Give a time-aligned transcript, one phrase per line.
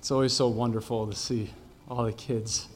[0.00, 1.50] It's always so wonderful to see
[1.86, 2.68] all the kids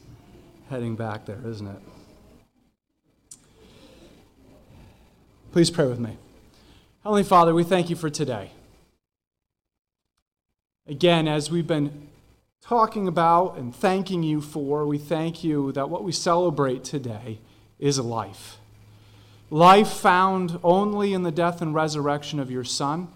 [0.69, 3.39] heading back there, isn't it?
[5.51, 6.17] Please pray with me.
[7.01, 8.51] Heavenly Father, we thank you for today.
[10.85, 12.09] Again, as we've been
[12.61, 17.39] talking about and thanking you for, we thank you that what we celebrate today
[17.79, 18.57] is life.
[19.49, 23.07] Life found only in the death and resurrection of your Son.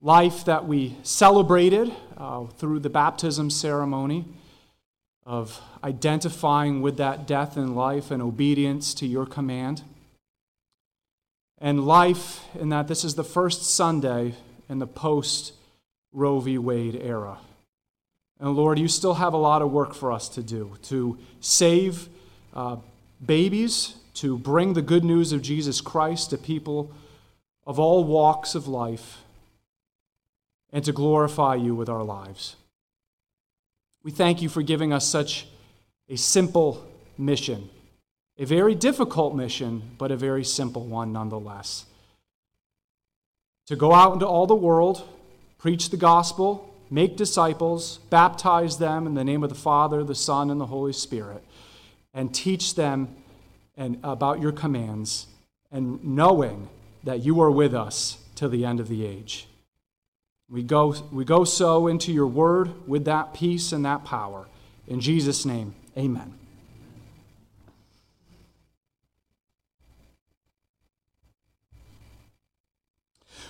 [0.00, 4.24] Life that we celebrated uh, through the baptism ceremony
[5.24, 9.82] of identifying with that death and life and obedience to your command.
[11.58, 14.34] And life in that this is the first Sunday
[14.68, 15.52] in the post
[16.12, 16.58] Roe v.
[16.58, 17.38] Wade era.
[18.40, 22.08] And Lord, you still have a lot of work for us to do to save
[22.52, 22.76] uh,
[23.24, 26.90] babies, to bring the good news of Jesus Christ to people
[27.64, 29.21] of all walks of life,
[30.72, 32.56] and to glorify you with our lives.
[34.02, 35.46] We thank you for giving us such
[36.08, 37.68] a simple mission,
[38.38, 41.84] a very difficult mission, but a very simple one nonetheless.
[43.66, 45.06] To go out into all the world,
[45.58, 50.50] preach the gospel, make disciples, baptize them in the name of the Father, the Son,
[50.50, 51.44] and the Holy Spirit,
[52.12, 53.14] and teach them
[53.76, 55.26] and about your commands,
[55.70, 56.68] and knowing
[57.04, 59.46] that you are with us till the end of the age.
[60.48, 64.46] We go, we go so into your word with that peace and that power.
[64.86, 66.34] In Jesus' name, amen.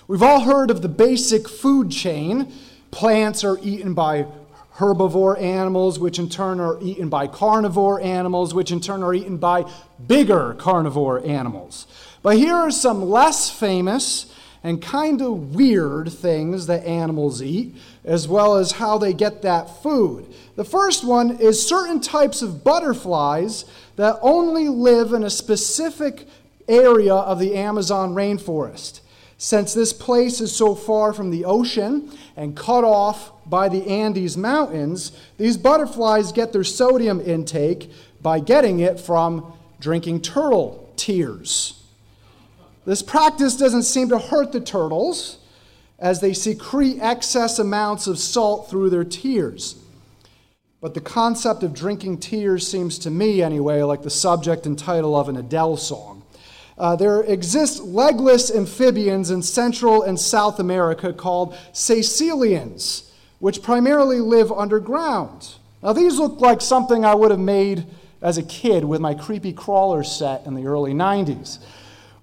[0.07, 2.51] We've all heard of the basic food chain.
[2.91, 4.27] Plants are eaten by
[4.75, 9.37] herbivore animals, which in turn are eaten by carnivore animals, which in turn are eaten
[9.37, 9.65] by
[10.05, 11.87] bigger carnivore animals.
[12.21, 14.33] But here are some less famous
[14.63, 17.75] and kind of weird things that animals eat,
[18.05, 20.25] as well as how they get that food.
[20.55, 23.65] The first one is certain types of butterflies
[23.97, 26.27] that only live in a specific
[26.67, 29.01] area of the Amazon rainforest.
[29.37, 34.37] Since this place is so far from the ocean and cut off by the Andes
[34.37, 39.51] Mountains, these butterflies get their sodium intake by getting it from
[39.81, 41.82] drinking turtle tears.
[42.85, 45.37] This practice doesn't seem to hurt the turtles
[45.99, 49.75] as they secrete excess amounts of salt through their tears.
[50.81, 55.15] But the concept of drinking tears seems to me, anyway, like the subject and title
[55.15, 56.23] of an Adele song.
[56.77, 64.51] Uh, there exist legless amphibians in Central and South America called caecilians, which primarily live
[64.51, 65.53] underground.
[65.81, 67.85] Now, these look like something I would have made
[68.21, 71.59] as a kid with my creepy crawler set in the early 90s.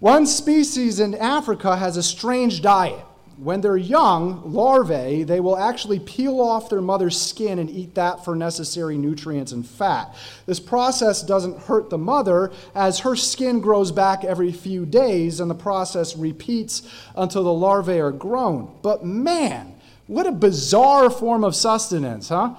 [0.00, 3.04] One species in Africa has a strange diet.
[3.36, 8.24] When they're young, larvae, they will actually peel off their mother's skin and eat that
[8.24, 10.14] for necessary nutrients and fat.
[10.46, 15.50] This process doesn't hurt the mother as her skin grows back every few days and
[15.50, 16.82] the process repeats
[17.14, 18.74] until the larvae are grown.
[18.82, 19.74] But man,
[20.06, 22.54] what a bizarre form of sustenance, huh?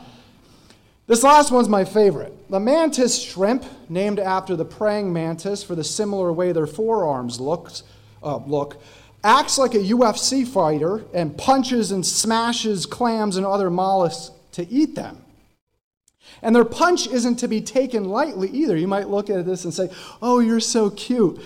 [1.08, 2.34] This last one's my favorite.
[2.51, 7.84] The mantis shrimp, named after the praying mantis for the similar way their forearms looked,
[8.22, 8.81] uh, look,
[9.23, 14.95] acts like a UFC fighter and punches and smashes clams and other mollusks to eat
[14.95, 15.23] them.
[16.41, 18.75] And their punch isn't to be taken lightly either.
[18.75, 19.90] You might look at this and say,
[20.22, 21.41] Oh, you're so cute.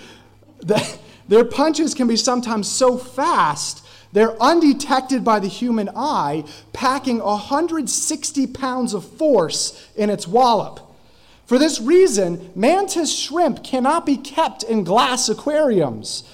[1.28, 8.46] their punches can be sometimes so fast they're undetected by the human eye, packing 160
[8.46, 10.85] pounds of force in its wallop.
[11.46, 16.24] For this reason, mantis shrimp cannot be kept in glass aquariums.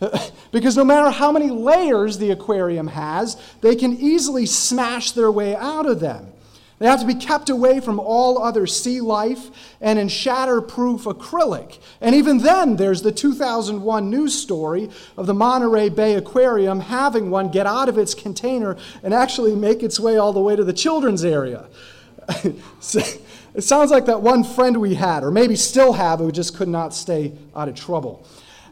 [0.52, 5.56] because no matter how many layers the aquarium has, they can easily smash their way
[5.56, 6.32] out of them.
[6.78, 11.78] They have to be kept away from all other sea life and in shatterproof acrylic.
[12.00, 17.50] And even then, there's the 2001 news story of the Monterey Bay Aquarium having one
[17.50, 20.72] get out of its container and actually make its way all the way to the
[20.72, 21.66] children's area.
[22.80, 23.00] so,
[23.54, 26.68] it sounds like that one friend we had, or maybe still have, who just could
[26.68, 28.26] not stay out of trouble.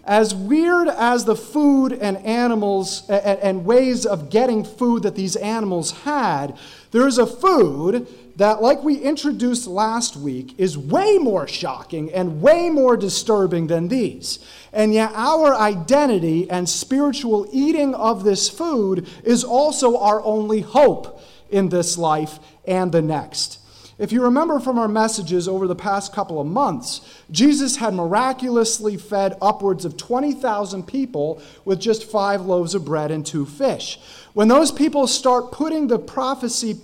[0.04, 5.34] As weird as the food and animals and, and ways of getting food that these
[5.34, 6.56] animals had,
[6.92, 8.06] there is a food
[8.36, 13.88] that, like we introduced last week, is way more shocking and way more disturbing than
[13.88, 14.38] these.
[14.72, 21.20] And yet, our identity and spiritual eating of this food is also our only hope
[21.50, 23.58] in this life and the next.
[23.98, 27.00] If you remember from our messages over the past couple of months,
[27.30, 33.24] Jesus had miraculously fed upwards of 20,000 people with just five loaves of bread and
[33.24, 33.98] two fish.
[34.34, 36.78] When those people start putting the prophecy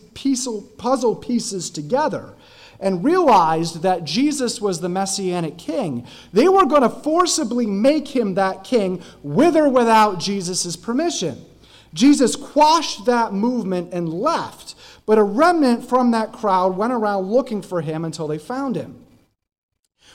[0.79, 2.35] puzzle pieces together,
[2.83, 8.35] and realized that Jesus was the messianic king, they were going to forcibly make him
[8.35, 11.47] that king with or without Jesus' permission.
[11.95, 14.75] Jesus quashed that movement and left,
[15.07, 19.03] but a remnant from that crowd went around looking for him until they found him.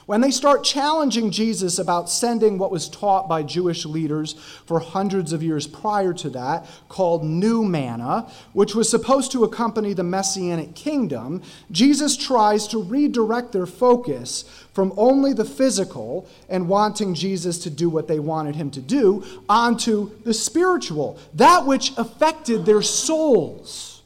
[0.07, 4.35] When they start challenging Jesus about sending what was taught by Jewish leaders
[4.65, 9.91] for hundreds of years prior to that, called new manna, which was supposed to accompany
[9.91, 11.41] the messianic kingdom,
[11.71, 14.45] Jesus tries to redirect their focus
[14.77, 19.23] from only the physical and wanting Jesus to do what they wanted him to do
[19.49, 24.03] onto the spiritual, that which affected their souls.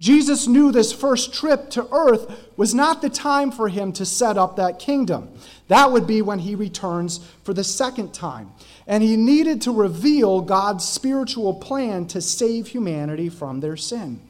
[0.00, 4.36] Jesus knew this first trip to earth was not the time for him to set
[4.36, 5.28] up that kingdom.
[5.68, 8.50] That would be when he returns for the second time.
[8.88, 14.22] And he needed to reveal God's spiritual plan to save humanity from their sin.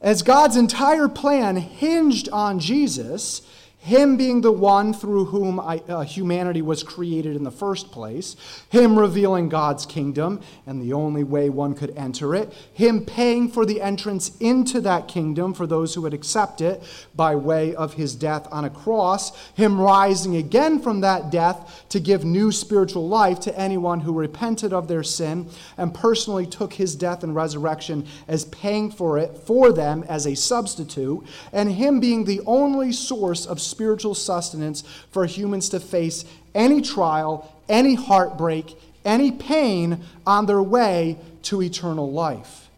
[0.00, 3.42] As God's entire plan hinged on Jesus,
[3.86, 8.34] him being the one through whom I, uh, humanity was created in the first place,
[8.68, 13.64] Him revealing God's kingdom and the only way one could enter it, Him paying for
[13.64, 16.82] the entrance into that kingdom for those who would accept it
[17.14, 22.00] by way of His death on a cross, Him rising again from that death to
[22.00, 25.48] give new spiritual life to anyone who repented of their sin
[25.78, 30.34] and personally took His death and resurrection as paying for it for them as a
[30.34, 36.24] substitute, and Him being the only source of spiritual sustenance for humans to face
[36.54, 38.74] any trial, any heartbreak,
[39.04, 42.70] any pain on their way to eternal life.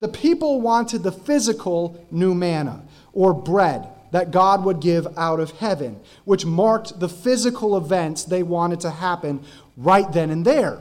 [0.00, 2.82] The people wanted the physical new manna
[3.12, 8.42] or bread that God would give out of heaven, which marked the physical events they
[8.42, 9.44] wanted to happen
[9.76, 10.80] right then and there.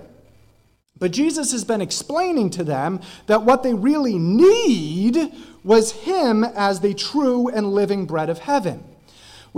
[0.98, 5.31] But Jesus has been explaining to them that what they really need
[5.63, 8.83] was Him as the true and living bread of heaven.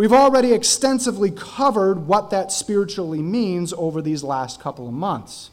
[0.01, 5.51] We've already extensively covered what that spiritually means over these last couple of months.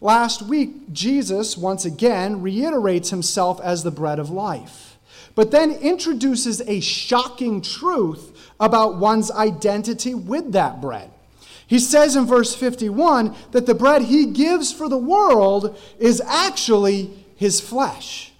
[0.00, 4.96] Last week, Jesus once again reiterates himself as the bread of life,
[5.34, 11.10] but then introduces a shocking truth about one's identity with that bread.
[11.66, 17.10] He says in verse 51 that the bread he gives for the world is actually
[17.36, 18.32] his flesh.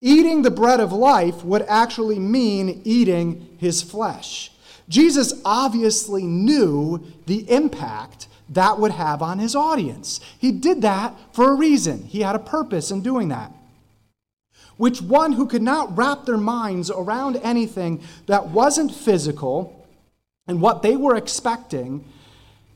[0.00, 4.52] Eating the bread of life would actually mean eating his flesh.
[4.88, 10.20] Jesus obviously knew the impact that would have on his audience.
[10.38, 13.52] He did that for a reason, he had a purpose in doing that.
[14.76, 19.86] Which one who could not wrap their minds around anything that wasn't physical
[20.46, 22.04] and what they were expecting,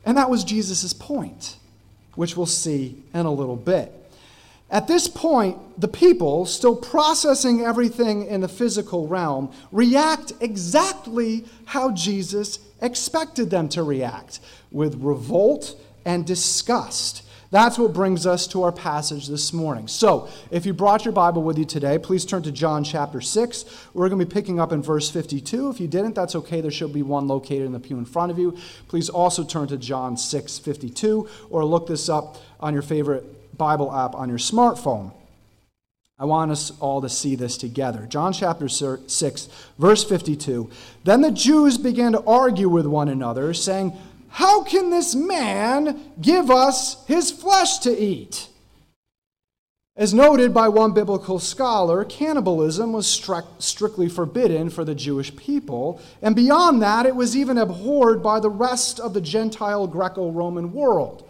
[0.04, 1.56] and that was Jesus' point,
[2.16, 4.01] which we'll see in a little bit.
[4.72, 11.92] At this point, the people, still processing everything in the physical realm, react exactly how
[11.92, 14.40] Jesus expected them to react
[14.70, 17.22] with revolt and disgust.
[17.50, 19.88] That's what brings us to our passage this morning.
[19.88, 23.66] So, if you brought your Bible with you today, please turn to John chapter 6.
[23.92, 25.68] We're going to be picking up in verse 52.
[25.68, 26.62] If you didn't, that's okay.
[26.62, 28.56] There should be one located in the pew in front of you.
[28.88, 33.94] Please also turn to John 6 52 or look this up on your favorite Bible
[33.94, 35.12] app on your smartphone.
[36.18, 38.06] I want us all to see this together.
[38.06, 40.70] John chapter 6, verse 52.
[41.04, 43.92] Then the Jews began to argue with one another, saying,
[44.28, 48.48] How can this man give us his flesh to eat?
[49.94, 53.06] As noted by one biblical scholar, cannibalism was
[53.58, 58.48] strictly forbidden for the Jewish people, and beyond that, it was even abhorred by the
[58.48, 61.28] rest of the Gentile Greco Roman world.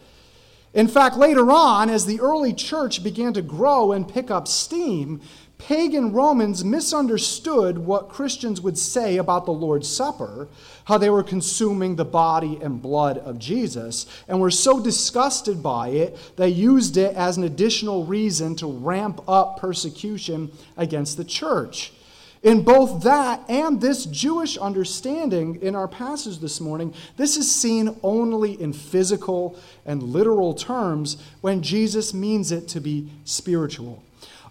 [0.74, 5.20] In fact, later on, as the early church began to grow and pick up steam,
[5.58, 10.48] pagan Romans misunderstood what Christians would say about the Lord's Supper,
[10.86, 15.88] how they were consuming the body and blood of Jesus, and were so disgusted by
[15.88, 21.92] it, they used it as an additional reason to ramp up persecution against the church.
[22.42, 27.96] In both that and this Jewish understanding in our passage this morning, this is seen
[28.02, 34.02] only in physical and literal terms when Jesus means it to be spiritual.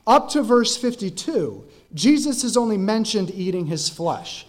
[0.07, 4.47] Up to verse 52, Jesus has only mentioned eating his flesh.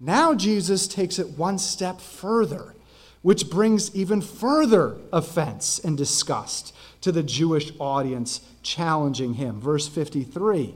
[0.00, 2.74] Now Jesus takes it one step further,
[3.22, 9.60] which brings even further offense and disgust to the Jewish audience challenging him.
[9.60, 10.74] Verse 53.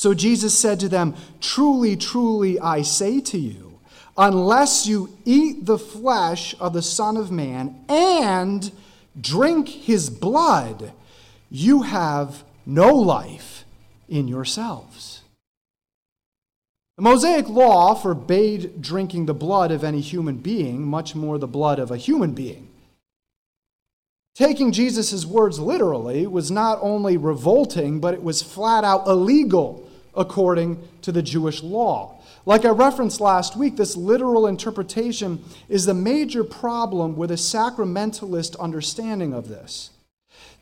[0.00, 3.80] So Jesus said to them, Truly, truly, I say to you,
[4.16, 8.72] unless you eat the flesh of the Son of Man and
[9.20, 10.94] drink his blood,
[11.50, 13.66] you have no life
[14.08, 15.20] in yourselves.
[16.96, 21.78] The Mosaic law forbade drinking the blood of any human being, much more the blood
[21.78, 22.68] of a human being.
[24.34, 30.86] Taking Jesus' words literally was not only revolting, but it was flat out illegal according
[31.02, 32.18] to the Jewish law.
[32.46, 38.58] Like I referenced last week, this literal interpretation is the major problem with a sacramentalist
[38.58, 39.90] understanding of this.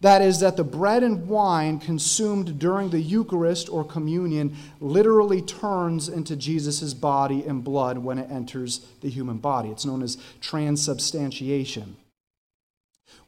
[0.01, 6.09] That is, that the bread and wine consumed during the Eucharist or communion literally turns
[6.09, 9.71] into Jesus' body and blood when it enters the human body.
[9.71, 11.97] It's known as transubstantiation.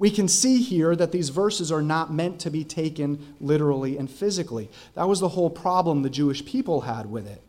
[0.00, 4.10] We can see here that these verses are not meant to be taken literally and
[4.10, 4.70] physically.
[4.94, 7.46] That was the whole problem the Jewish people had with it.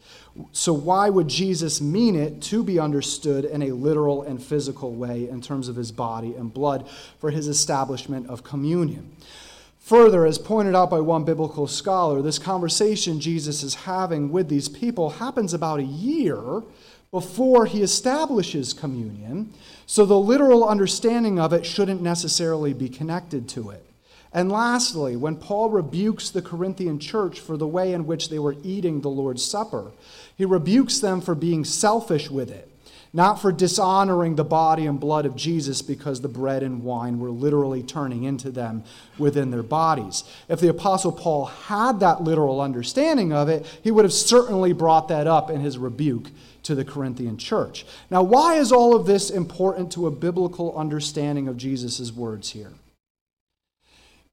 [0.51, 5.29] So, why would Jesus mean it to be understood in a literal and physical way
[5.29, 6.89] in terms of his body and blood
[7.19, 9.15] for his establishment of communion?
[9.79, 14.67] Further, as pointed out by one biblical scholar, this conversation Jesus is having with these
[14.67, 16.63] people happens about a year
[17.11, 19.53] before he establishes communion,
[19.85, 23.85] so the literal understanding of it shouldn't necessarily be connected to it.
[24.33, 28.55] And lastly, when Paul rebukes the Corinthian church for the way in which they were
[28.63, 29.91] eating the Lord's Supper,
[30.37, 32.69] he rebukes them for being selfish with it,
[33.11, 37.29] not for dishonoring the body and blood of Jesus because the bread and wine were
[37.29, 38.85] literally turning into them
[39.17, 40.23] within their bodies.
[40.47, 45.09] If the Apostle Paul had that literal understanding of it, he would have certainly brought
[45.09, 46.27] that up in his rebuke
[46.63, 47.85] to the Corinthian church.
[48.09, 52.73] Now, why is all of this important to a biblical understanding of Jesus' words here?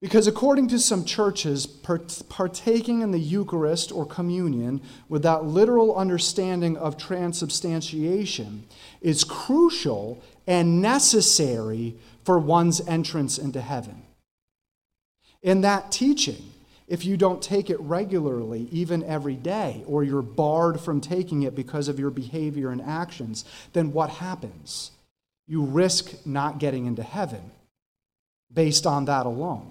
[0.00, 6.96] Because according to some churches, partaking in the Eucharist or communion without literal understanding of
[6.96, 8.64] transubstantiation
[9.00, 14.02] is crucial and necessary for one's entrance into heaven.
[15.42, 16.52] In that teaching,
[16.88, 21.54] if you don't take it regularly, even every day, or you're barred from taking it
[21.54, 24.90] because of your behavior and actions, then what happens?
[25.46, 27.50] You risk not getting into heaven
[28.52, 29.70] based on that alone.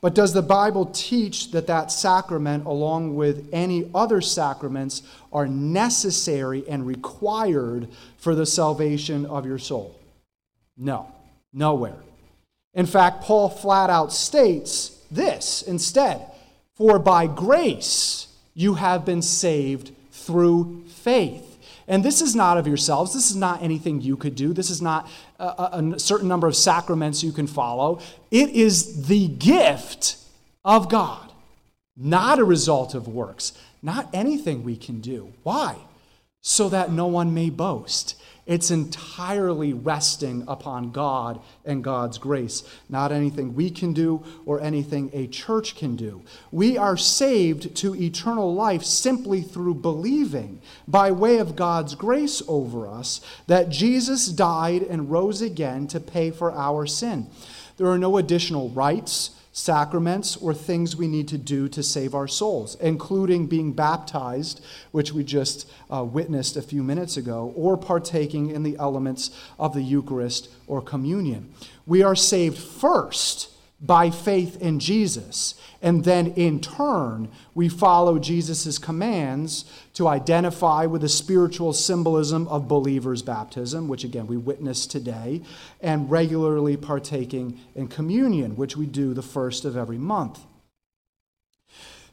[0.00, 5.02] But does the Bible teach that that sacrament, along with any other sacraments,
[5.32, 7.88] are necessary and required
[8.18, 9.98] for the salvation of your soul?
[10.76, 11.10] No,
[11.52, 11.96] nowhere.
[12.74, 16.20] In fact, Paul flat out states this instead
[16.74, 21.56] For by grace you have been saved through faith.
[21.88, 23.14] And this is not of yourselves.
[23.14, 24.52] This is not anything you could do.
[24.52, 25.08] This is not
[25.38, 25.44] a,
[25.94, 28.00] a, certain number of sacraments you can follow.
[28.30, 30.16] It is the gift
[30.64, 31.32] of God,
[31.96, 35.32] not a result of works, not anything we can do.
[35.44, 35.76] Why?
[36.40, 38.20] So that no one may boast.
[38.46, 45.10] It's entirely resting upon God and God's grace, not anything we can do or anything
[45.12, 46.22] a church can do.
[46.52, 52.86] We are saved to eternal life simply through believing, by way of God's grace over
[52.86, 57.26] us, that Jesus died and rose again to pay for our sin.
[57.78, 62.28] There are no additional rites sacraments or things we need to do to save our
[62.28, 64.60] souls, including being baptized,
[64.90, 69.72] which we just uh, witnessed a few minutes ago, or partaking in the elements of
[69.72, 71.50] the Eucharist or communion.
[71.86, 75.54] We are saved first by faith in Jesus.
[75.82, 79.64] And then in turn, we follow Jesus' commands
[79.94, 85.42] to identify with the spiritual symbolism of believers' baptism, which again we witness today,
[85.80, 90.40] and regularly partaking in communion, which we do the first of every month.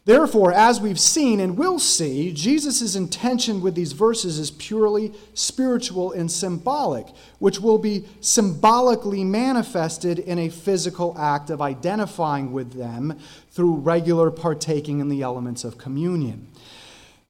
[0.06, 6.12] Therefore, as we've seen and will see, Jesus' intention with these verses is purely spiritual
[6.12, 7.08] and symbolic,
[7.40, 13.18] which will be symbolically manifested in a physical act of identifying with them
[13.52, 16.50] through regular partaking in the elements of communion.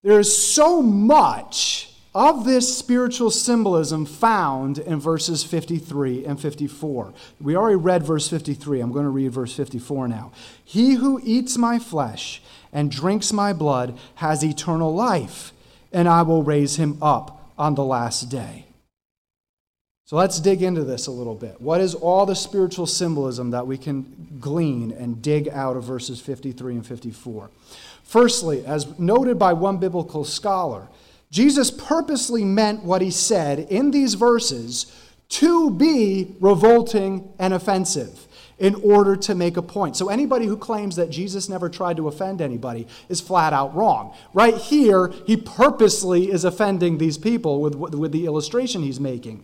[0.02, 7.14] There is so much of this spiritual symbolism found in verses 53 and 54.
[7.42, 8.82] We already read verse 53.
[8.82, 10.32] I'm going to read verse 54 now.
[10.64, 12.42] He who eats my flesh
[12.72, 15.52] and drinks my blood has eternal life,
[15.92, 18.66] and I will raise him up on the last day.
[20.06, 21.60] So let's dig into this a little bit.
[21.62, 26.20] What is all the spiritual symbolism that we can glean and dig out of verses
[26.20, 27.50] 53 and 54?
[28.04, 30.88] Firstly, as noted by one biblical scholar,
[31.34, 34.86] Jesus purposely meant what he said in these verses
[35.30, 38.28] to be revolting and offensive.
[38.60, 39.98] in order to make a point.
[39.98, 44.16] So anybody who claims that Jesus never tried to offend anybody is flat out wrong.
[44.32, 49.44] Right here, he purposely is offending these people with, with the illustration he's making.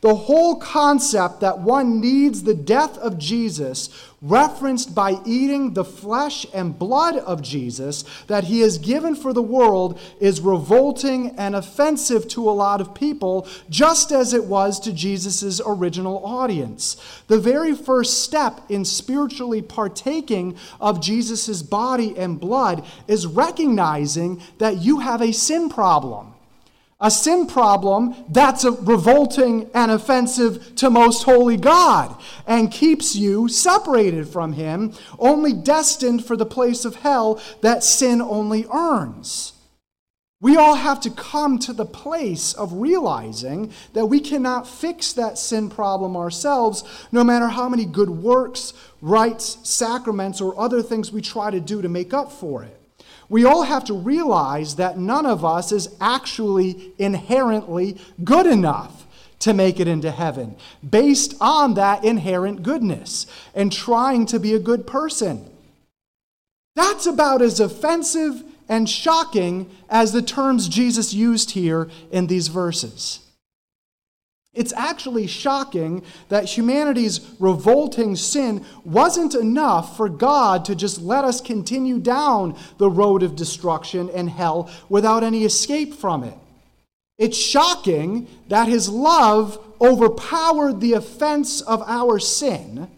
[0.00, 3.90] The whole concept that one needs the death of Jesus,
[4.22, 9.42] referenced by eating the flesh and blood of Jesus that he has given for the
[9.42, 14.92] world, is revolting and offensive to a lot of people, just as it was to
[14.92, 16.96] Jesus' original audience.
[17.26, 24.78] The very first step in spiritually partaking of Jesus' body and blood is recognizing that
[24.78, 26.34] you have a sin problem
[27.00, 32.14] a sin problem that's revolting and offensive to most holy God
[32.46, 38.20] and keeps you separated from Him, only destined for the place of hell that sin
[38.20, 39.54] only earns.
[40.42, 45.36] We all have to come to the place of realizing that we cannot fix that
[45.36, 51.20] sin problem ourselves, no matter how many good works, rites, sacraments, or other things we
[51.20, 52.79] try to do to make up for it
[53.30, 59.06] we all have to realize that none of us is actually inherently good enough
[59.38, 60.56] to make it into heaven
[60.88, 65.48] based on that inherent goodness and trying to be a good person.
[66.74, 73.20] That's about as offensive and shocking as the terms Jesus used here in these verses.
[74.52, 81.40] It's actually shocking that humanity's revolting sin wasn't enough for God to just let us
[81.40, 86.34] continue down the road of destruction and hell without any escape from it.
[87.16, 92.88] It's shocking that his love overpowered the offense of our sin,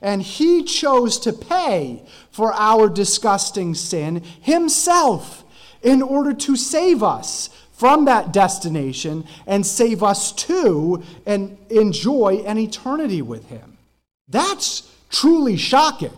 [0.00, 5.42] and he chose to pay for our disgusting sin himself
[5.82, 12.58] in order to save us from that destination and save us to and enjoy an
[12.58, 13.76] eternity with Him.
[14.28, 16.12] That's truly shocking.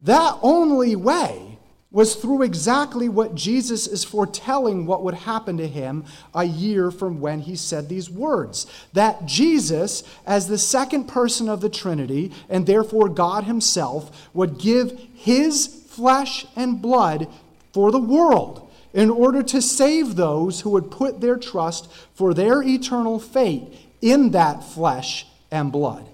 [0.00, 1.58] That only way
[1.90, 6.04] was through exactly what Jesus is foretelling what would happen to him
[6.34, 8.66] a year from when he said these words.
[8.94, 14.98] That Jesus, as the second person of the Trinity, and therefore God Himself, would give
[15.14, 17.28] His flesh and blood
[17.72, 18.63] for the world
[18.94, 24.30] in order to save those who would put their trust for their eternal fate in
[24.30, 26.06] that flesh and blood.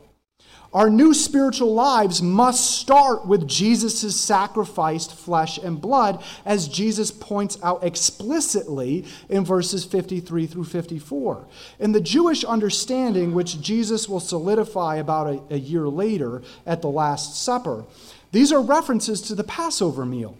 [0.73, 7.59] Our new spiritual lives must start with Jesus' sacrificed flesh and blood, as Jesus points
[7.61, 11.45] out explicitly in verses 53 through 54.
[11.81, 16.88] In the Jewish understanding, which Jesus will solidify about a, a year later at the
[16.88, 17.85] Last Supper,
[18.31, 20.37] these are references to the Passover meal.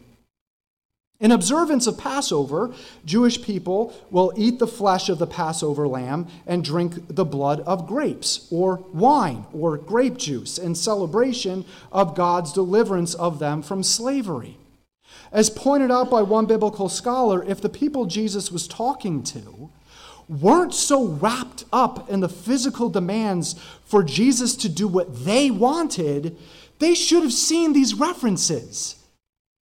[1.21, 2.73] In observance of Passover,
[3.05, 7.87] Jewish people will eat the flesh of the Passover lamb and drink the blood of
[7.87, 14.57] grapes or wine or grape juice in celebration of God's deliverance of them from slavery.
[15.31, 19.71] As pointed out by one biblical scholar, if the people Jesus was talking to
[20.27, 26.39] weren't so wrapped up in the physical demands for Jesus to do what they wanted,
[26.79, 28.97] they should have seen these references.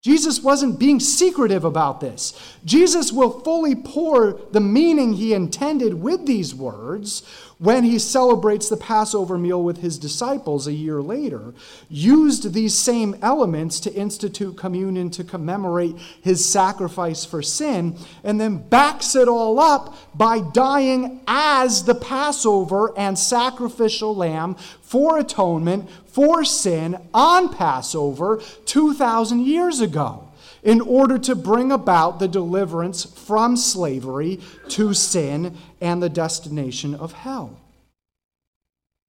[0.02, 2.56] Jesus wasn't being secretive about this.
[2.64, 7.24] Jesus will fully pour the meaning he intended with these words
[7.58, 11.52] when he celebrates the Passover meal with his disciples a year later,
[11.88, 18.58] used these same elements to institute communion to commemorate his sacrifice for sin, and then
[18.58, 24.56] backs it all up by dying as the Passover and sacrificial lamb
[24.88, 30.28] for atonement for sin on Passover 2,000 years ago
[30.62, 37.12] in order to bring about the deliverance from slavery to sin and the destination of
[37.12, 37.58] hell.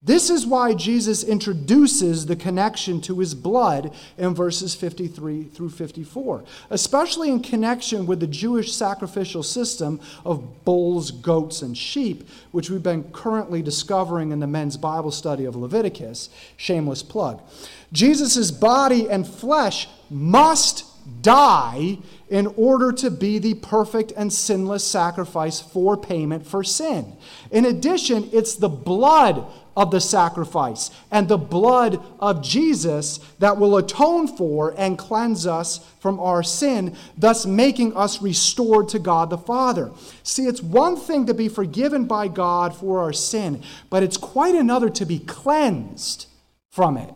[0.02, 6.42] This is why Jesus introduces the connection to his blood in verses 53 through 54,
[6.70, 12.82] especially in connection with the Jewish sacrificial system of bulls, goats, and sheep, which we've
[12.82, 16.30] been currently discovering in the men's Bible study of Leviticus.
[16.56, 17.42] Shameless plug.
[17.92, 20.86] Jesus' body and flesh must
[21.22, 27.16] die in order to be the perfect and sinless sacrifice for payment for sin.
[27.50, 29.44] In addition, it's the blood
[29.76, 35.78] of the sacrifice and the blood of Jesus that will atone for and cleanse us
[36.00, 39.90] from our sin, thus making us restored to God the Father.
[40.22, 44.54] See, it's one thing to be forgiven by God for our sin, but it's quite
[44.54, 46.26] another to be cleansed
[46.70, 47.12] from it.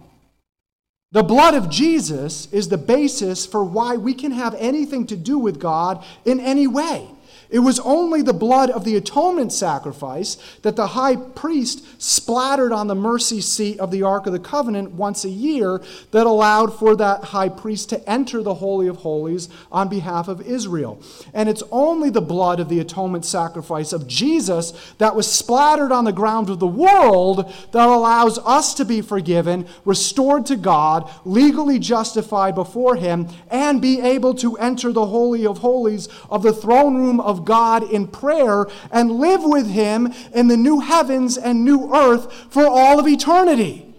[1.13, 5.39] The blood of Jesus is the basis for why we can have anything to do
[5.39, 7.09] with God in any way.
[7.51, 12.87] It was only the blood of the atonement sacrifice that the high priest splattered on
[12.87, 15.81] the mercy seat of the Ark of the Covenant once a year
[16.11, 20.41] that allowed for that high priest to enter the Holy of Holies on behalf of
[20.41, 21.01] Israel.
[21.33, 26.05] And it's only the blood of the atonement sacrifice of Jesus that was splattered on
[26.05, 31.79] the ground of the world that allows us to be forgiven, restored to God, legally
[31.79, 36.97] justified before Him, and be able to enter the Holy of Holies of the throne
[36.97, 41.95] room of God in prayer and live with Him in the new heavens and new
[41.95, 43.95] earth for all of eternity.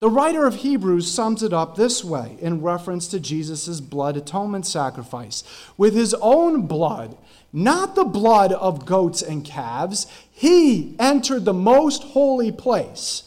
[0.00, 4.66] The writer of Hebrews sums it up this way in reference to Jesus' blood atonement
[4.66, 5.44] sacrifice.
[5.76, 7.18] With his own blood,
[7.52, 13.24] not the blood of goats and calves, he entered the most holy place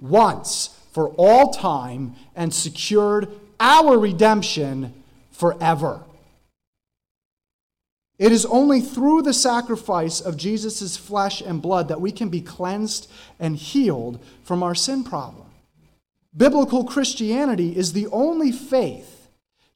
[0.00, 3.28] once for all time and secured
[3.60, 4.94] our redemption
[5.30, 6.00] forever.
[8.18, 12.40] It is only through the sacrifice of Jesus' flesh and blood that we can be
[12.40, 15.46] cleansed and healed from our sin problem.
[16.34, 19.28] Biblical Christianity is the only faith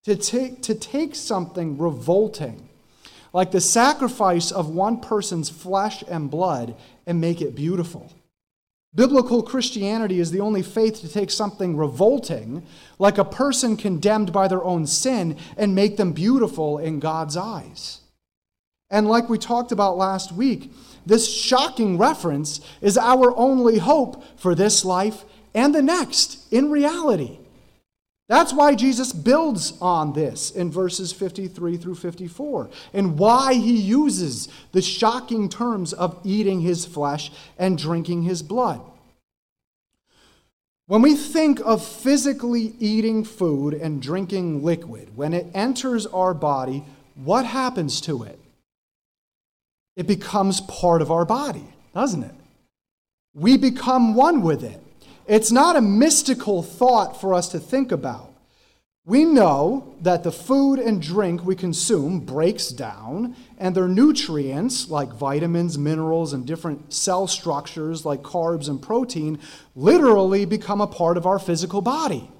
[0.04, 2.68] to take, to take something revolting,
[3.32, 6.74] like the sacrifice of one person's flesh and blood,
[7.06, 8.10] and make it beautiful.
[8.94, 12.66] Biblical Christianity is the only faith to take something revolting,
[12.98, 17.99] like a person condemned by their own sin, and make them beautiful in God's eyes.
[18.90, 20.72] And like we talked about last week,
[21.06, 25.24] this shocking reference is our only hope for this life
[25.54, 27.38] and the next in reality.
[28.28, 34.48] That's why Jesus builds on this in verses 53 through 54, and why he uses
[34.70, 38.80] the shocking terms of eating his flesh and drinking his blood.
[40.86, 46.84] When we think of physically eating food and drinking liquid, when it enters our body,
[47.14, 48.39] what happens to it?
[49.96, 52.34] It becomes part of our body, doesn't it?
[53.34, 54.80] We become one with it.
[55.26, 58.32] It's not a mystical thought for us to think about.
[59.06, 65.12] We know that the food and drink we consume breaks down, and their nutrients, like
[65.12, 69.38] vitamins, minerals, and different cell structures like carbs and protein,
[69.74, 72.30] literally become a part of our physical body.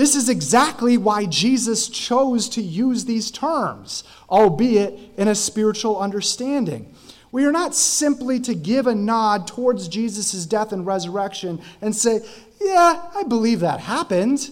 [0.00, 6.94] This is exactly why Jesus chose to use these terms, albeit in a spiritual understanding.
[7.32, 12.20] We are not simply to give a nod towards Jesus' death and resurrection and say,
[12.58, 14.50] Yeah, I believe that happened.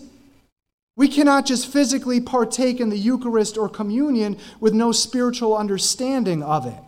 [0.96, 6.66] We cannot just physically partake in the Eucharist or communion with no spiritual understanding of
[6.66, 6.78] it.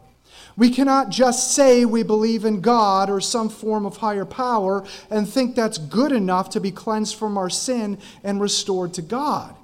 [0.56, 5.28] We cannot just say we believe in God or some form of higher power and
[5.28, 9.54] think that's good enough to be cleansed from our sin and restored to God.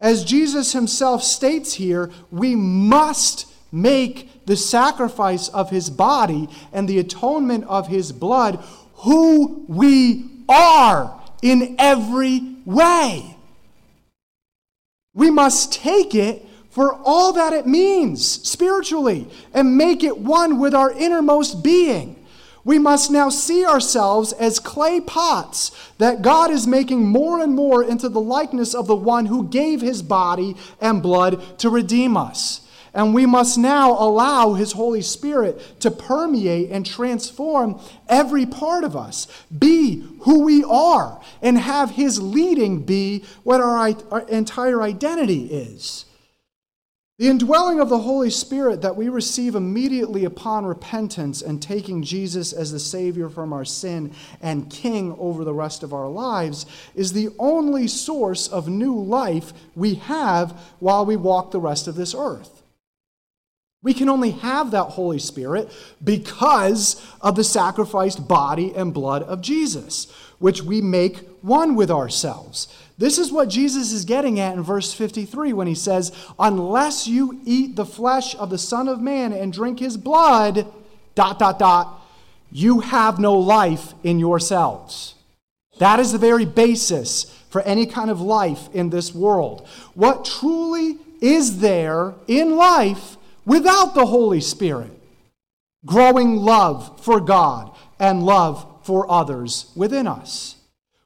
[0.00, 6.98] As Jesus himself states here, we must make the sacrifice of his body and the
[6.98, 8.62] atonement of his blood
[8.96, 13.36] who we are in every way.
[15.14, 16.43] We must take it
[16.74, 22.16] for all that it means spiritually and make it one with our innermost being.
[22.64, 27.84] We must now see ourselves as clay pots that God is making more and more
[27.84, 32.62] into the likeness of the one who gave his body and blood to redeem us.
[32.92, 38.94] And we must now allow His Holy Spirit to permeate and transform every part of
[38.94, 43.88] us, be who we are, and have His leading be what our,
[44.28, 46.04] entire identity is.
[47.16, 52.52] The indwelling of the Holy Spirit that we receive immediately upon repentance and taking Jesus
[52.52, 57.12] as the Savior from our sin and King over the rest of our lives is
[57.12, 62.16] the only source of new life we have while we walk the rest of this
[62.16, 62.62] earth.
[63.80, 65.70] We can only have that Holy Spirit
[66.02, 72.66] because of the sacrificed body and blood of Jesus, which we make one with ourselves.
[72.96, 77.40] This is what Jesus is getting at in verse 53 when he says, Unless you
[77.44, 80.66] eat the flesh of the Son of Man and drink his blood,
[81.14, 82.00] dot, dot, dot,
[82.52, 85.14] you have no life in yourselves.
[85.78, 89.66] That is the very basis for any kind of life in this world.
[89.94, 94.92] What truly is there in life without the Holy Spirit?
[95.84, 100.53] Growing love for God and love for others within us.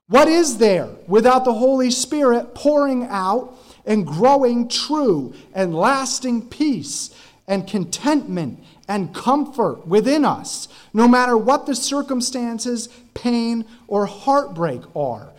[0.09, 7.11] What is there without the Holy Spirit pouring out and growing true and lasting peace
[7.47, 15.33] and contentment and comfort within us, no matter what the circumstances, pain, or heartbreak are?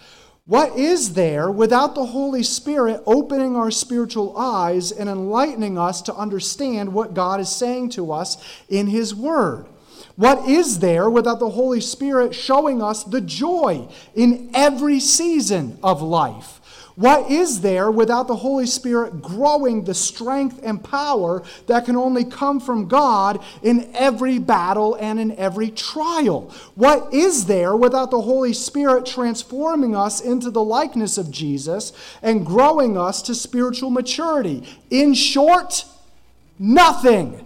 [0.45, 6.13] What is there without the Holy Spirit opening our spiritual eyes and enlightening us to
[6.13, 9.65] understand what God is saying to us in His Word?
[10.19, 16.01] What is there without the Holy Spirit showing us the joy in every season of
[16.01, 16.59] life?
[16.97, 22.25] What is there without the Holy Spirit growing the strength and power that can only
[22.25, 26.53] come from God in every battle and in every trial?
[26.75, 32.45] What is there without the Holy Spirit transforming us into the likeness of Jesus and
[32.45, 34.67] growing us to spiritual maturity?
[34.89, 35.85] In short,
[36.59, 37.45] nothing.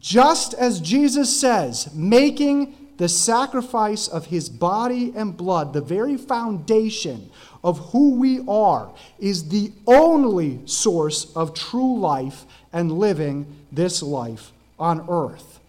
[0.00, 7.30] Just as Jesus says, making the sacrifice of his body and blood, the very foundation
[7.62, 14.52] of who we are, is the only source of true life and living this life
[14.78, 15.60] on earth.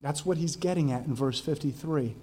[0.00, 2.14] That's what he's getting at in verse 53.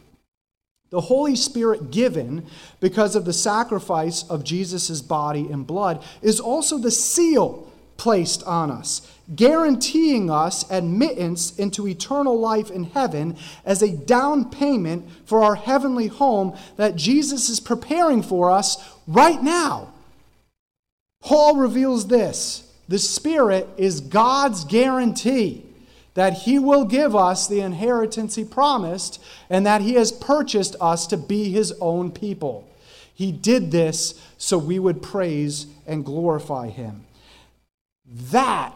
[0.90, 2.46] The Holy Spirit given
[2.80, 8.72] because of the sacrifice of Jesus' body and blood is also the seal placed on
[8.72, 9.02] us,
[9.36, 16.08] guaranteeing us admittance into eternal life in heaven as a down payment for our heavenly
[16.08, 19.94] home that Jesus is preparing for us right now.
[21.22, 25.64] Paul reveals this the Spirit is God's guarantee
[26.14, 31.06] that He will give us the inheritance He promised and that He has purchased us
[31.08, 32.68] to be His own people.
[33.14, 37.07] He did this so we would praise and glorify Him.
[38.08, 38.74] That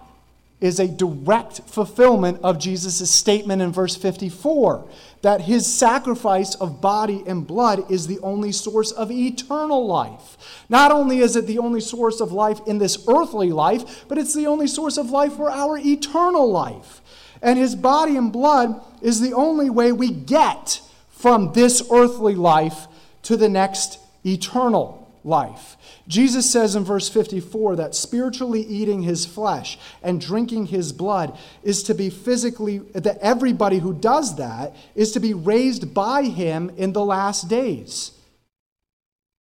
[0.62, 4.88] is a direct fulfillment of Jesus' statement in verse 54
[5.24, 10.38] that his sacrifice of body and blood is the only source of eternal life.
[10.70, 14.36] Not only is it the only source of life in this earthly life, but it's
[14.36, 17.02] the only source of life for our eternal life.
[17.42, 22.88] And his body and blood is the only way we get from this earthly life
[23.24, 25.78] to the next eternal life.
[26.08, 31.84] Jesus says in verse 54 that spiritually eating his flesh and drinking his blood is
[31.84, 36.94] to be physically, that everybody who does that is to be raised by him in
[36.94, 38.12] the last days.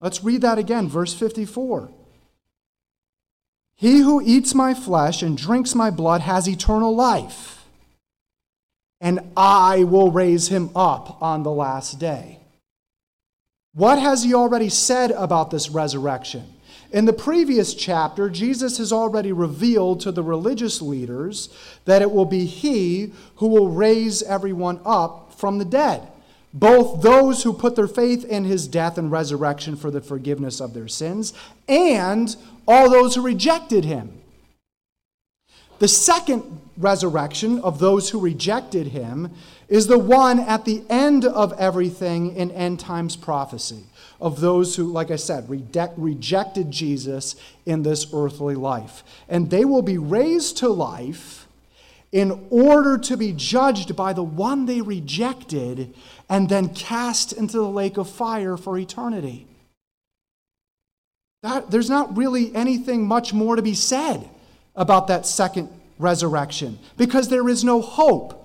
[0.01, 1.91] Let's read that again, verse 54.
[3.77, 7.65] He who eats my flesh and drinks my blood has eternal life,
[9.01, 12.40] and I will raise him up on the last day.
[13.75, 16.55] What has he already said about this resurrection?
[16.93, 21.49] In the previous chapter, Jesus has already revealed to the religious leaders
[21.85, 26.09] that it will be he who will raise everyone up from the dead,
[26.53, 30.75] both those who put their faith in his death and resurrection for the forgiveness of
[30.75, 31.33] their sins,
[31.69, 32.35] and
[32.67, 34.21] all those who rejected him.
[35.79, 39.31] The second resurrection of those who rejected him
[39.71, 43.85] is the one at the end of everything in end times prophecy
[44.21, 49.03] of those who, like I said, rejected Jesus in this earthly life.
[49.29, 51.47] And they will be raised to life
[52.13, 55.95] in order to be judged by the one they rejected
[56.29, 59.47] and then cast into the lake of fire for eternity.
[61.45, 64.29] That, there's not really anything much more to be said
[64.75, 68.40] about that second resurrection because there is no hope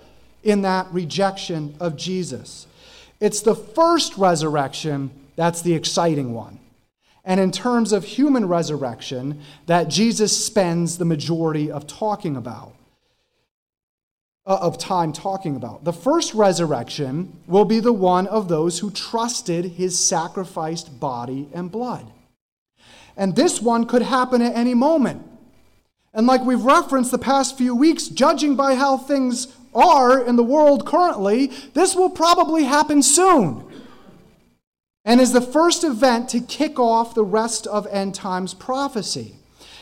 [0.46, 2.68] in that rejection of Jesus.
[3.20, 6.60] It's the first resurrection that's the exciting one.
[7.26, 12.74] And in terms of human resurrection, that Jesus spends the majority of talking about,
[14.46, 15.84] uh, of time talking about.
[15.84, 21.72] The first resurrection will be the one of those who trusted his sacrificed body and
[21.72, 22.12] blood.
[23.18, 25.26] And this one could happen at any moment.
[26.14, 30.44] And like we've referenced the past few weeks, judging by how things are in the
[30.44, 33.64] world currently, this will probably happen soon
[35.06, 39.36] and is the first event to kick off the rest of end times prophecy.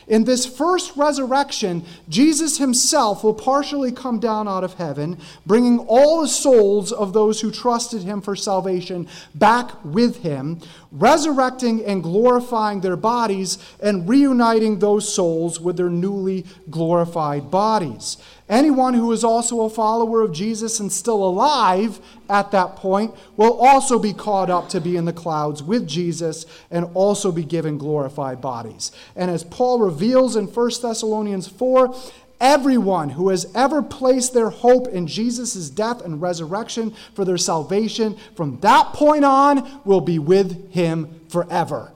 [0.06, 6.22] In this first resurrection, Jesus himself will partially come down out of heaven, bringing all
[6.22, 10.60] the souls of those who trusted him for salvation back with him,
[10.92, 18.18] resurrecting and glorifying their bodies, and reuniting those souls with their newly glorified bodies.
[18.50, 23.54] Anyone who is also a follower of Jesus and still alive at that point will
[23.54, 27.78] also be caught up to be in the clouds with Jesus and also be given
[27.78, 28.92] glorified bodies.
[29.16, 31.96] And as Paul reveals in 1 Thessalonians 4,
[32.42, 38.18] everyone who has ever placed their hope in Jesus' death and resurrection for their salvation
[38.36, 41.93] from that point on will be with him forever.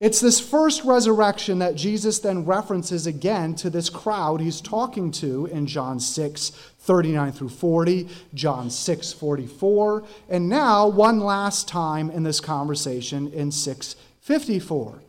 [0.00, 5.44] It's this first resurrection that Jesus then references again to this crowd he's talking to
[5.46, 12.22] in John 6, 39 through 40, John 6, 44, and now one last time in
[12.22, 15.02] this conversation in 6, 54.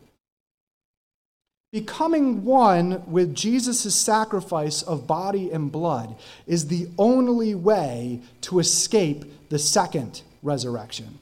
[1.72, 9.48] Becoming one with Jesus' sacrifice of body and blood is the only way to escape
[9.48, 11.18] the second resurrection.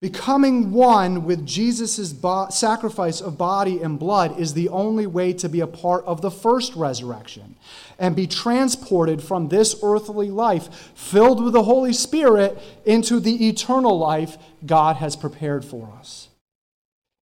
[0.00, 5.46] Becoming one with Jesus' bo- sacrifice of body and blood is the only way to
[5.46, 7.54] be a part of the first resurrection
[7.98, 13.98] and be transported from this earthly life, filled with the Holy Spirit, into the eternal
[13.98, 16.29] life God has prepared for us.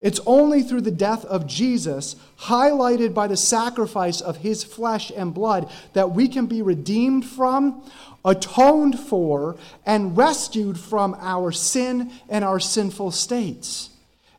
[0.08, 5.34] It's only through the death of Jesus, highlighted by the sacrifice of his flesh and
[5.34, 7.84] blood, that we can be redeemed from,
[8.24, 13.90] atoned for, and rescued from our sin and our sinful states.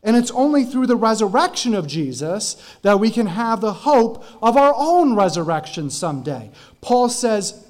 [0.01, 4.57] And it's only through the resurrection of Jesus that we can have the hope of
[4.57, 6.49] our own resurrection someday.
[6.81, 7.63] Paul says,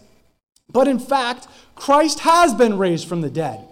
[0.71, 3.67] But in fact, Christ has been raised from the dead.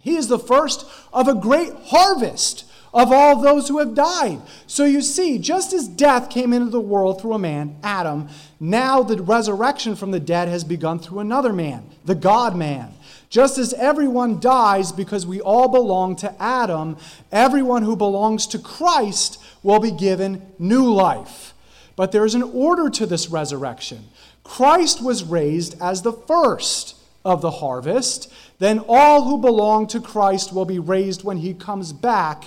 [0.00, 2.64] He is the first of a great harvest
[2.96, 4.40] of all those who have died.
[4.66, 8.28] So you see, just as death came into the world through a man, Adam,
[8.58, 12.94] now the resurrection from the dead has begun through another man, the God man.
[13.28, 16.96] Just as everyone dies because we all belong to Adam,
[17.30, 21.52] everyone who belongs to Christ will be given new life.
[21.96, 24.06] But there is an order to this resurrection.
[24.42, 28.32] Christ was raised as the first of the harvest.
[28.58, 32.44] Then all who belong to Christ will be raised when he comes back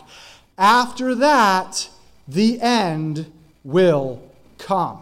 [0.59, 1.89] after that,
[2.27, 3.31] the end
[3.63, 4.21] will
[4.59, 5.01] come.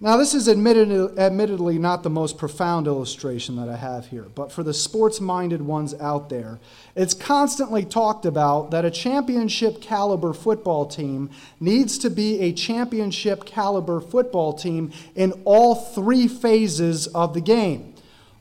[0.00, 4.52] Now, this is admitted, admittedly not the most profound illustration that I have here, but
[4.52, 6.60] for the sports minded ones out there,
[6.94, 13.44] it's constantly talked about that a championship caliber football team needs to be a championship
[13.44, 17.94] caliber football team in all three phases of the game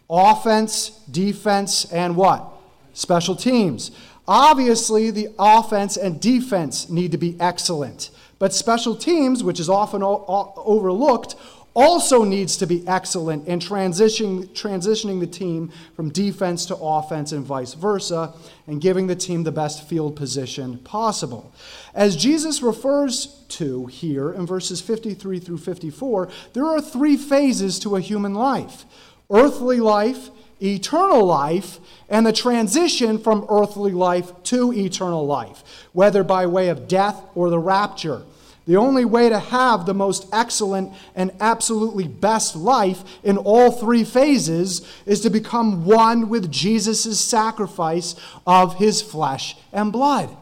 [0.10, 2.48] offense, defense, and what?
[2.94, 3.92] Special teams.
[4.28, 8.10] Obviously, the offense and defense need to be excellent.
[8.40, 11.36] But special teams, which is often overlooked,
[11.74, 17.46] also needs to be excellent in transitioning, transitioning the team from defense to offense and
[17.46, 18.34] vice versa,
[18.66, 21.54] and giving the team the best field position possible.
[21.94, 27.96] As Jesus refers to here in verses 53 through 54, there are three phases to
[27.96, 28.86] a human life
[29.30, 30.30] earthly life,
[30.62, 36.88] eternal life and the transition from earthly life to eternal life, whether by way of
[36.88, 38.24] death or the rapture.
[38.68, 44.04] The only way to have the most excellent and absolutely best life in all three
[44.04, 48.16] phases is to become one with Jesus' sacrifice
[48.46, 50.36] of his flesh and blood.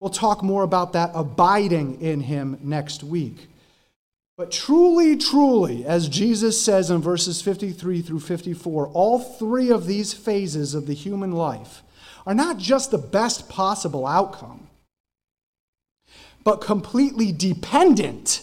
[0.00, 3.48] We'll talk more about that abiding in him next week.
[4.36, 10.12] But truly, truly, as Jesus says in verses 53 through 54, all three of these
[10.12, 11.82] phases of the human life
[12.26, 14.66] are not just the best possible outcome,
[16.42, 18.42] but completely dependent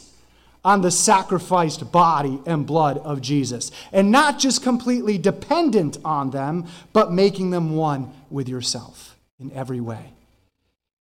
[0.63, 3.71] on the sacrificed body and blood of Jesus.
[3.91, 9.81] And not just completely dependent on them, but making them one with yourself in every
[9.81, 10.13] way.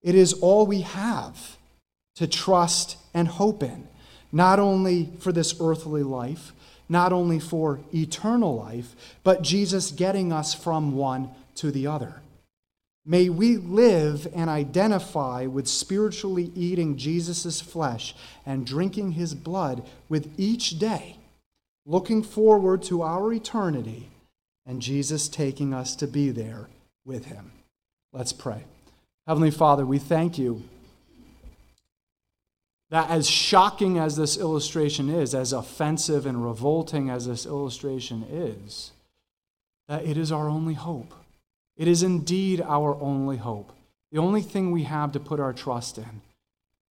[0.00, 1.58] It is all we have
[2.14, 3.86] to trust and hope in
[4.32, 6.52] not only for this earthly life,
[6.88, 12.22] not only for eternal life, but Jesus getting us from one to the other.
[13.04, 18.14] May we live and identify with spiritually eating Jesus' flesh
[18.44, 21.16] and drinking his blood with each day,
[21.86, 24.10] looking forward to our eternity
[24.66, 26.68] and Jesus taking us to be there
[27.06, 27.50] with him.
[28.12, 28.64] Let's pray.
[29.26, 30.62] Heavenly Father, we thank you
[32.90, 38.92] that as shocking as this illustration is, as offensive and revolting as this illustration is,
[39.88, 41.12] that it is our only hope.
[41.76, 43.72] It is indeed our only hope.
[44.10, 46.22] The only thing we have to put our trust in.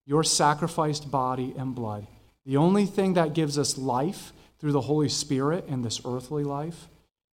[0.06, 2.08] Your sacrificed body and blood.
[2.46, 6.88] The only thing that gives us life through the Holy Spirit in this earthly life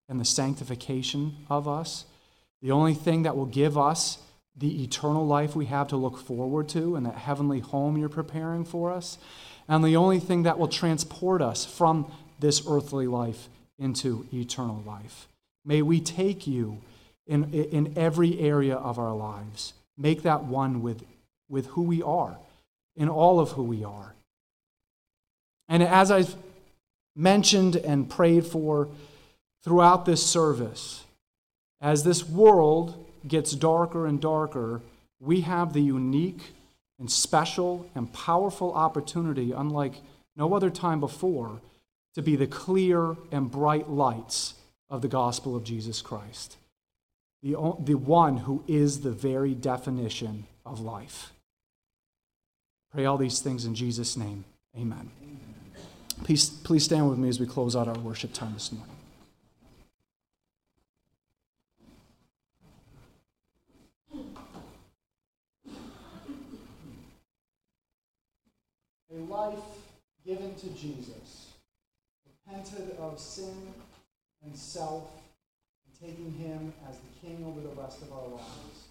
[0.09, 2.05] and the sanctification of us.
[2.63, 4.19] The only thing that will give us
[4.57, 8.65] the eternal life we have to look forward to and that heavenly home you're preparing
[8.65, 9.19] for us,
[9.69, 15.29] and the only thing that will transport us from this earthly life into eternal life.
[15.65, 16.79] May we take you
[17.27, 19.73] in, in every area of our lives.
[19.97, 21.05] Make that one with,
[21.49, 22.37] with who we are,
[22.97, 24.15] in all of who we are.
[25.69, 26.35] And as I've
[27.17, 28.89] mentioned and prayed for
[29.63, 31.05] throughout this service,
[31.81, 34.81] as this world gets darker and darker,
[35.21, 36.53] we have the unique
[36.99, 39.95] and special and powerful opportunity, unlike
[40.37, 41.61] no other time before,
[42.15, 44.55] to be the clear and bright lights
[44.89, 46.57] of the gospel of Jesus Christ,
[47.43, 51.33] the, the one who is the very definition of life.
[52.93, 54.45] Pray all these things in Jesus' name.
[54.77, 55.11] Amen.
[56.23, 58.94] Please, please stand with me as we close out our worship time this morning.
[69.15, 69.59] A life
[70.27, 71.53] given to Jesus,
[72.27, 73.73] repented of sin
[74.45, 75.09] and self,
[75.87, 78.89] and taking him as the king over the rest of our lives.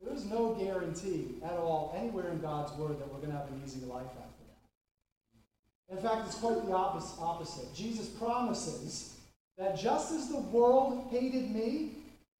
[0.00, 3.46] There is no guarantee at all anywhere in God's word that we're going to have
[3.48, 5.96] an easy life after that.
[5.96, 7.72] In fact, it's quite the opposite.
[7.72, 9.16] Jesus promises
[9.58, 11.90] that just as the world hated me,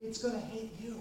[0.01, 1.01] it's going to hate you.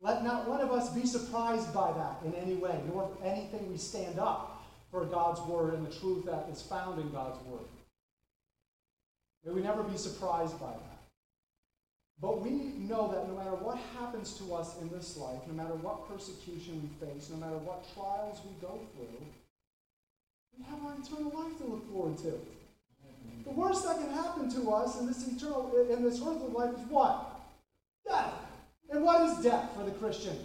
[0.00, 3.78] Let not one of us be surprised by that in any way, nor anything we
[3.78, 4.51] stand up
[4.92, 7.66] for God's word and the truth that is found in God's word.
[9.44, 10.92] May we never be surprised by that.
[12.20, 15.74] But we know that no matter what happens to us in this life, no matter
[15.74, 19.26] what persecution we face, no matter what trials we go through,
[20.56, 22.38] we have our eternal life to look forward to.
[23.44, 26.86] The worst that can happen to us in this eternal in this earthly life is
[26.88, 27.40] what?
[28.06, 28.34] Death.
[28.90, 30.38] And what is death for the Christian?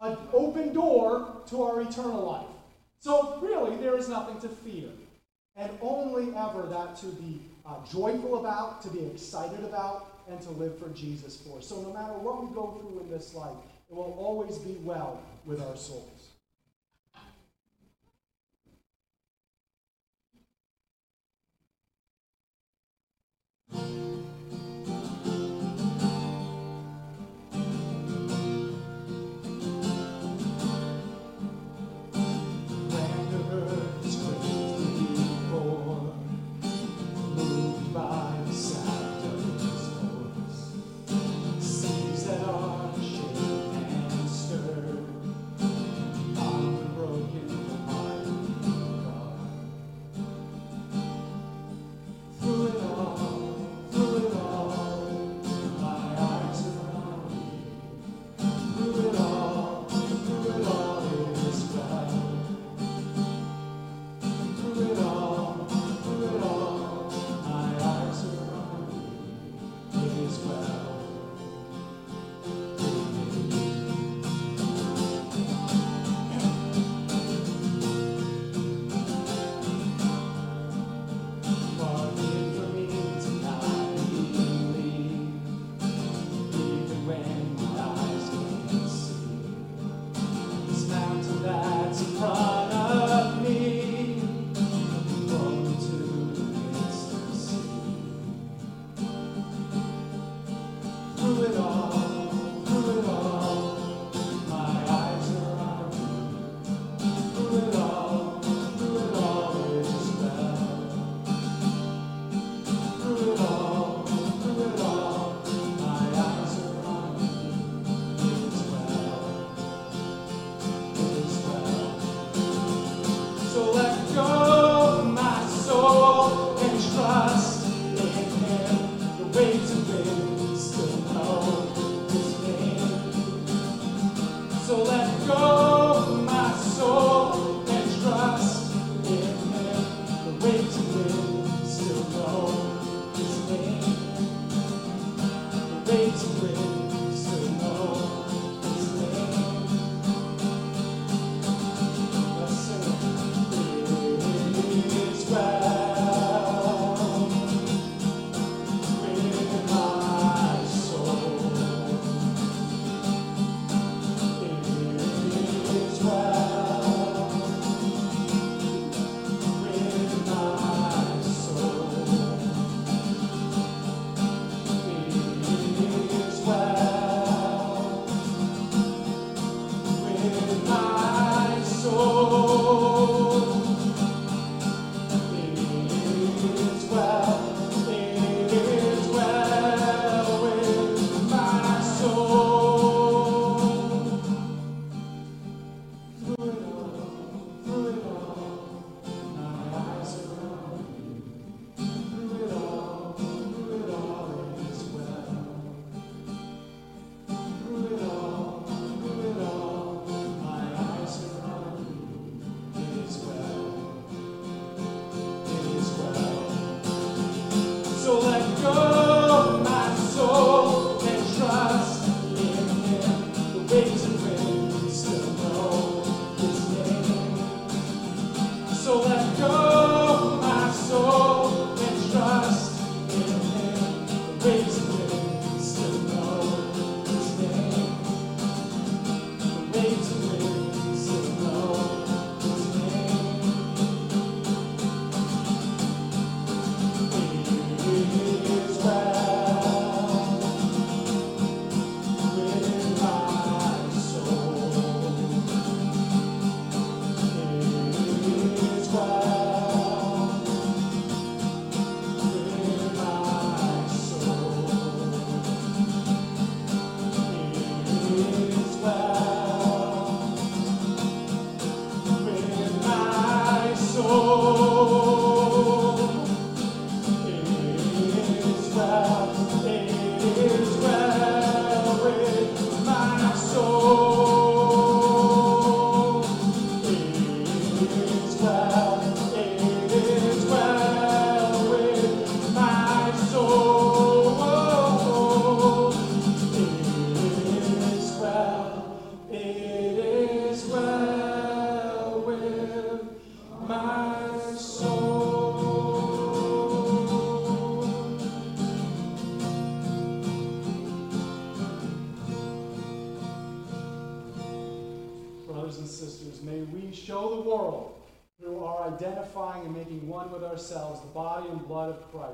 [0.00, 2.51] An open door to our eternal life.
[3.02, 4.88] So really, there is nothing to fear,
[5.56, 10.50] and only ever that to be uh, joyful about, to be excited about, and to
[10.50, 11.60] live for Jesus for.
[11.60, 13.56] So no matter what we go through in this life,
[13.90, 16.11] it will always be well with our souls.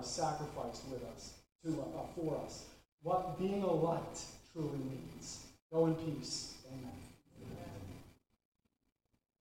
[0.03, 1.34] Sacrificed with us,
[1.64, 2.64] to, uh, for us,
[3.03, 5.46] what being a light truly means.
[5.72, 6.47] Go in peace.